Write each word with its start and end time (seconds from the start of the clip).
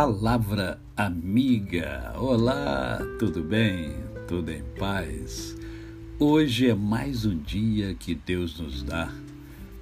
Palavra 0.00 0.80
amiga. 0.96 2.14
Olá, 2.16 3.00
tudo 3.18 3.42
bem? 3.42 3.96
Tudo 4.28 4.52
em 4.52 4.62
paz? 4.78 5.56
Hoje 6.20 6.70
é 6.70 6.74
mais 6.74 7.26
um 7.26 7.36
dia 7.36 7.92
que 7.94 8.14
Deus 8.14 8.60
nos 8.60 8.84
dá 8.84 9.12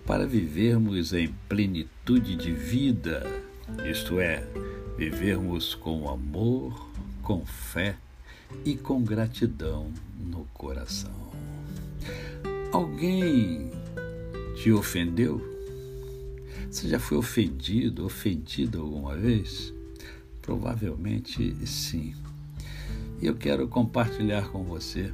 para 0.07 0.27
vivermos 0.27 1.13
em 1.13 1.29
plenitude 1.51 2.35
de 2.35 2.51
vida, 2.51 3.27
isto 3.85 4.19
é, 4.19 4.43
vivermos 4.97 5.75
com 5.75 6.09
amor, 6.09 6.89
com 7.23 7.45
fé 7.45 7.99
e 8.65 8.75
com 8.75 9.05
gratidão 9.05 9.93
no 10.19 10.47
coração. 10.55 11.31
Alguém 12.73 13.71
te 14.55 14.73
ofendeu? 14.73 15.43
Você 16.71 16.89
já 16.89 16.99
foi 16.99 17.19
ofendido, 17.19 18.07
ofendido 18.07 18.81
alguma 18.81 19.15
vez? 19.15 19.77
Provavelmente 20.47 21.67
sim. 21.67 22.15
E 23.21 23.27
eu 23.27 23.35
quero 23.35 23.67
compartilhar 23.67 24.49
com 24.49 24.63
você 24.63 25.13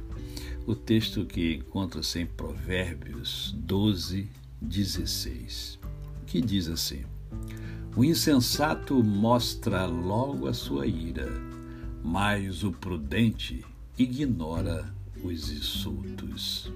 o 0.67 0.75
texto 0.75 1.25
que 1.25 1.55
encontra-se 1.55 2.19
em 2.19 2.27
Provérbios 2.27 3.53
12, 3.57 4.29
16, 4.61 5.79
que 6.27 6.39
diz 6.39 6.69
assim: 6.69 7.03
O 7.95 8.03
insensato 8.03 9.03
mostra 9.03 9.87
logo 9.87 10.47
a 10.47 10.53
sua 10.53 10.85
ira, 10.85 11.27
mas 12.03 12.63
o 12.63 12.71
prudente 12.71 13.65
ignora 13.97 14.93
os 15.23 15.51
insultos. 15.51 16.71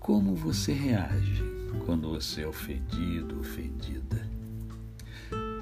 Como 0.00 0.34
você 0.34 0.72
reage 0.72 1.44
quando 1.86 2.10
você 2.10 2.42
é 2.42 2.48
ofendido, 2.48 3.38
ofendida? 3.38 4.39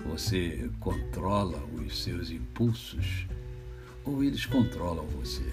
Você 0.09 0.70
controla 0.81 1.62
os 1.75 2.03
seus 2.03 2.31
impulsos 2.31 3.27
ou 4.05 4.25
eles 4.25 4.47
controlam 4.47 5.06
você? 5.06 5.45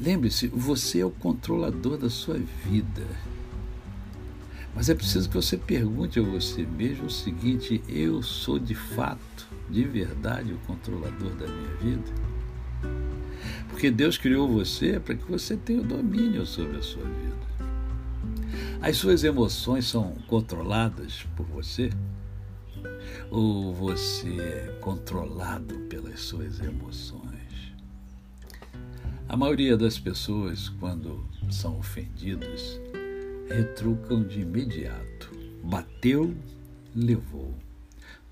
Lembre-se, 0.00 0.46
você 0.46 1.00
é 1.00 1.04
o 1.04 1.10
controlador 1.10 1.98
da 1.98 2.08
sua 2.08 2.38
vida. 2.38 3.06
Mas 4.74 4.88
é 4.88 4.94
preciso 4.94 5.28
que 5.28 5.34
você 5.34 5.56
pergunte 5.56 6.18
a 6.18 6.22
você 6.22 6.64
mesmo 6.64 7.06
o 7.06 7.10
seguinte: 7.10 7.82
eu 7.88 8.22
sou 8.22 8.58
de 8.58 8.74
fato, 8.74 9.48
de 9.68 9.84
verdade, 9.84 10.52
o 10.52 10.58
controlador 10.58 11.30
da 11.34 11.46
minha 11.46 11.74
vida? 11.76 12.12
Porque 13.68 13.90
Deus 13.90 14.16
criou 14.16 14.48
você 14.48 14.98
para 14.98 15.14
que 15.14 15.30
você 15.30 15.56
tenha 15.56 15.80
o 15.80 15.84
domínio 15.84 16.46
sobre 16.46 16.78
a 16.78 16.82
sua 16.82 17.04
vida. 17.04 17.51
As 18.82 18.96
suas 18.96 19.22
emoções 19.22 19.86
são 19.86 20.12
controladas 20.26 21.24
por 21.36 21.46
você? 21.46 21.88
Ou 23.30 23.72
você 23.72 24.40
é 24.40 24.78
controlado 24.80 25.78
pelas 25.88 26.18
suas 26.18 26.58
emoções? 26.58 27.72
A 29.28 29.36
maioria 29.36 29.76
das 29.76 30.00
pessoas, 30.00 30.68
quando 30.80 31.24
são 31.48 31.78
ofendidas, 31.78 32.80
retrucam 33.48 34.24
de 34.24 34.40
imediato. 34.40 35.30
Bateu, 35.62 36.34
levou. 36.92 37.54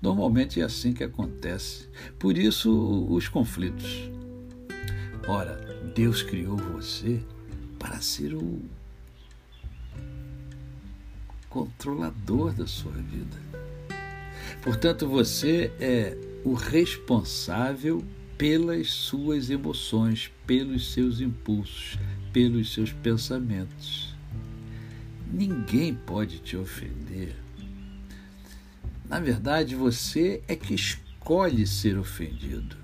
Normalmente 0.01 0.59
é 0.59 0.65
assim 0.65 0.91
que 0.91 1.05
acontece. 1.05 1.87
Por 2.19 2.37
isso, 2.37 3.07
os 3.09 3.29
conflitos. 3.29 4.11
Ora, 5.25 5.55
Deus 5.95 6.21
criou 6.21 6.57
você 6.57 7.23
para 7.79 8.01
ser 8.01 8.35
o 8.35 8.59
controlador 11.51 12.53
da 12.53 12.65
sua 12.65 12.93
vida. 12.93 13.37
Portanto, 14.63 15.07
você 15.07 15.71
é 15.79 16.17
o 16.43 16.53
responsável 16.53 18.03
pelas 18.37 18.89
suas 18.89 19.49
emoções, 19.51 20.31
pelos 20.47 20.93
seus 20.93 21.19
impulsos, 21.19 21.99
pelos 22.33 22.73
seus 22.73 22.91
pensamentos. 22.91 24.15
Ninguém 25.31 25.93
pode 25.93 26.39
te 26.39 26.57
ofender. 26.57 27.35
Na 29.07 29.19
verdade, 29.19 29.75
você 29.75 30.41
é 30.47 30.55
que 30.55 30.73
escolhe 30.73 31.67
ser 31.67 31.97
ofendido. 31.97 32.80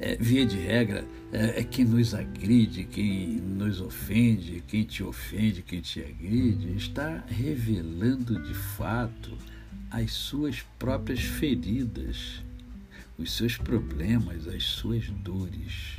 É, 0.00 0.16
via 0.16 0.46
de 0.46 0.56
regra, 0.56 1.04
é, 1.32 1.60
é 1.60 1.64
quem 1.64 1.84
nos 1.84 2.14
agride, 2.14 2.84
quem 2.84 3.40
nos 3.40 3.80
ofende, 3.80 4.62
quem 4.66 4.84
te 4.84 5.02
ofende, 5.02 5.62
quem 5.62 5.80
te 5.80 6.00
agride, 6.00 6.76
está 6.76 7.24
revelando 7.26 8.40
de 8.40 8.54
fato 8.54 9.36
as 9.90 10.12
suas 10.12 10.62
próprias 10.78 11.20
feridas, 11.20 12.42
os 13.18 13.32
seus 13.32 13.56
problemas, 13.56 14.46
as 14.46 14.62
suas 14.62 15.06
dores. 15.10 15.96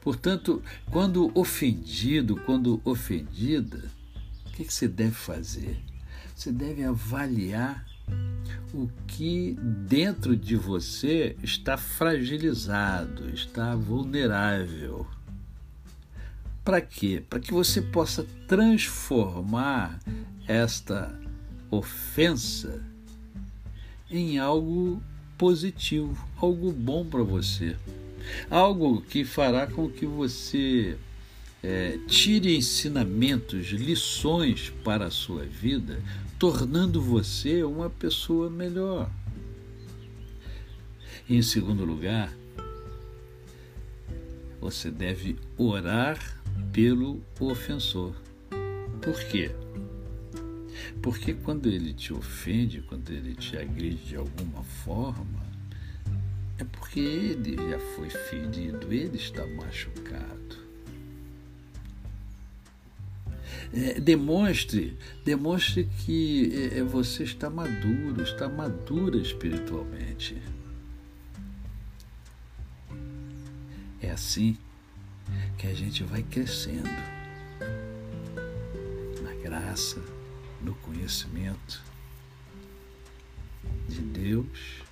Portanto, 0.00 0.62
quando 0.90 1.32
ofendido, 1.34 2.36
quando 2.36 2.80
ofendida, 2.84 3.90
o 4.46 4.50
que 4.52 4.64
você 4.64 4.86
deve 4.86 5.14
fazer? 5.14 5.76
Você 6.34 6.52
deve 6.52 6.84
avaliar 6.84 7.84
o 8.72 8.88
que 9.06 9.56
dentro 9.88 10.36
de 10.36 10.56
você 10.56 11.36
está 11.42 11.76
fragilizado, 11.76 13.30
está 13.30 13.74
vulnerável. 13.74 15.06
Para 16.64 16.80
quê? 16.80 17.22
Para 17.28 17.40
que 17.40 17.52
você 17.52 17.80
possa 17.80 18.26
transformar 18.46 19.98
esta 20.46 21.18
ofensa 21.70 22.82
em 24.10 24.38
algo 24.38 25.02
positivo, 25.38 26.16
algo 26.36 26.72
bom 26.72 27.04
para 27.04 27.22
você, 27.22 27.76
algo 28.50 29.00
que 29.00 29.24
fará 29.24 29.66
com 29.66 29.88
que 29.88 30.06
você 30.06 30.98
é, 31.68 31.98
tire 32.06 32.56
ensinamentos, 32.56 33.70
lições 33.70 34.72
para 34.84 35.06
a 35.06 35.10
sua 35.10 35.42
vida, 35.42 36.00
tornando 36.38 37.02
você 37.02 37.64
uma 37.64 37.90
pessoa 37.90 38.48
melhor. 38.48 39.10
Em 41.28 41.42
segundo 41.42 41.84
lugar, 41.84 42.32
você 44.60 44.92
deve 44.92 45.36
orar 45.58 46.40
pelo 46.72 47.20
ofensor. 47.40 48.14
Por 49.02 49.18
quê? 49.24 49.50
Porque 51.02 51.34
quando 51.34 51.68
ele 51.68 51.92
te 51.92 52.14
ofende, 52.14 52.80
quando 52.82 53.10
ele 53.10 53.34
te 53.34 53.56
agride 53.56 54.04
de 54.04 54.14
alguma 54.14 54.62
forma, 54.62 55.44
é 56.58 56.64
porque 56.64 57.00
ele 57.00 57.56
já 57.56 57.78
foi 57.96 58.08
ferido, 58.08 58.92
ele 58.92 59.16
está 59.16 59.44
machucado. 59.48 60.45
É, 63.72 64.00
demonstre, 64.00 64.96
demonstre 65.24 65.88
que 66.04 66.70
é, 66.72 66.78
é, 66.78 66.82
você 66.82 67.24
está 67.24 67.50
maduro, 67.50 68.22
está 68.22 68.48
madura 68.48 69.16
espiritualmente. 69.16 70.36
É 74.00 74.10
assim 74.10 74.56
que 75.58 75.66
a 75.66 75.74
gente 75.74 76.04
vai 76.04 76.22
crescendo 76.22 76.88
na 79.22 79.34
graça, 79.42 80.00
no 80.62 80.74
conhecimento 80.76 81.82
de 83.88 84.00
Deus, 84.00 84.82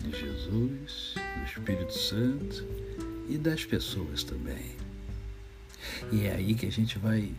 de 0.00 0.10
Jesus, 0.10 1.14
do 1.14 1.44
Espírito 1.44 1.92
Santo 1.92 2.66
e 3.28 3.36
das 3.36 3.64
pessoas 3.64 4.22
também. 4.22 4.76
E 6.12 6.22
é 6.26 6.34
aí 6.34 6.54
que 6.54 6.66
a 6.66 6.72
gente 6.72 6.98
vai 6.98 7.32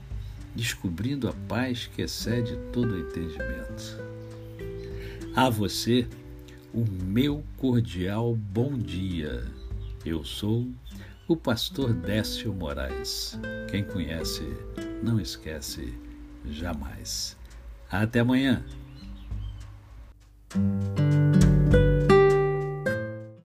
descobrindo 0.56 1.28
a 1.28 1.34
paz 1.48 1.88
que 1.88 2.02
excede 2.02 2.58
todo 2.72 2.94
o 2.94 3.00
entendimento. 3.00 4.02
A 5.36 5.50
você, 5.50 6.08
o 6.74 6.86
meu 6.86 7.44
cordial 7.58 8.36
bom 8.36 8.78
dia. 8.78 9.46
Eu 10.06 10.24
sou 10.24 10.68
o 11.28 11.36
pastor 11.36 11.94
Décio 11.94 12.54
Moraes. 12.54 13.40
Quem 13.70 13.84
conhece, 13.84 14.44
não 15.02 15.20
esquece 15.20 15.94
jamais. 16.50 17.38
Até 17.90 18.20
amanhã. 18.20 18.64